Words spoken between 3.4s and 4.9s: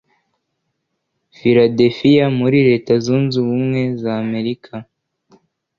Abumwe za Amerika